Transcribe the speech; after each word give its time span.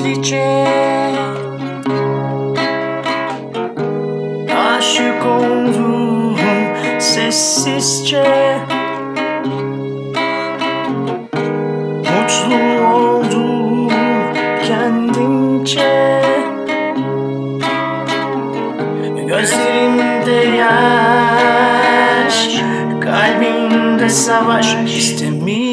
gizlice. 0.00 0.66
Aşık 4.56 5.26
oldum 5.26 6.38
sessizce. 6.98 8.58
Mutlu 11.96 12.86
oldum 12.86 13.92
kendimce. 14.68 16.22
Gözlerimde 19.28 20.56
yaş 20.56 21.00
Kalbimde 23.00 24.08
savaş 24.08 24.74
istemiyorum. 24.96 25.69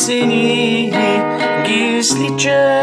Seni 0.00 0.90
gizlice. 1.66 2.82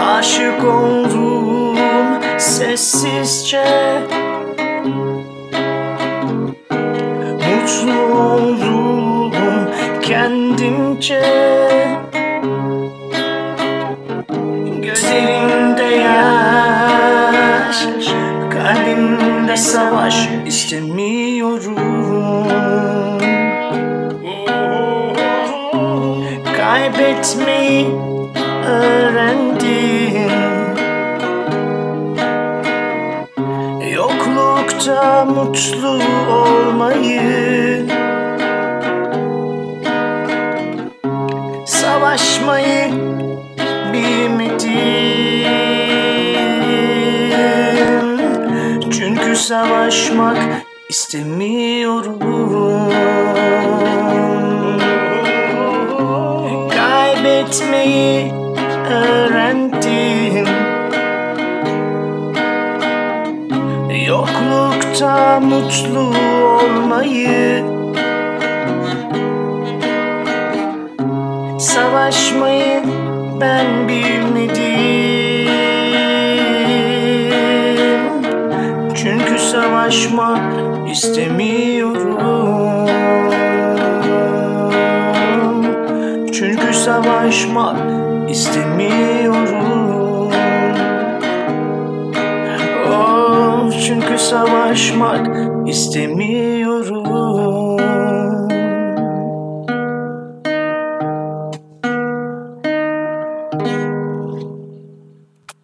Aşık 0.00 0.64
oldum 0.64 1.78
sessizce. 2.38 3.64
Mutlu 7.20 8.18
oldum 8.18 9.70
kendimce. 10.02 11.22
Gözlerimde 14.82 15.82
yaş 15.82 17.86
Kalbimde 18.50 19.56
savaş 19.56 20.28
istemiyorum 20.46 22.67
Kaybetmeyi 26.88 27.86
öğrendim. 28.66 30.30
Yoklukta 33.94 35.24
mutlu 35.24 36.00
olmayı 36.32 37.86
Savaşmayı 41.66 42.90
bilmedim. 43.92 44.68
Çünkü 48.90 49.36
savaşmak 49.36 50.38
istemiyorum 50.88 52.18
Kaybetmeyi 57.18 58.32
öğrendim. 58.90 60.48
Yoklukta 64.06 65.40
mutlu 65.40 66.12
olmayı 66.60 67.64
Savaşmayı 71.58 72.82
ben 73.40 73.88
bilmedim. 73.88 75.48
Çünkü 78.94 79.38
savaşmak 79.38 80.40
istemiyorum 80.90 82.16
Savaşmak 86.72 87.76
istemiyorum. 88.30 90.30
Oh, 92.92 93.70
çünkü 93.86 94.18
savaşmak 94.18 95.26
istemiyorum 95.68 97.27